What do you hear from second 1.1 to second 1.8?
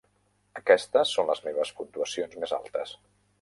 són les meves